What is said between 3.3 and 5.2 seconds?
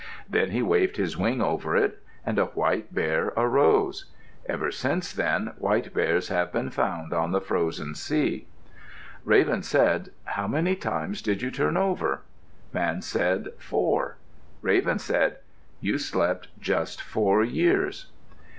arose. Ever since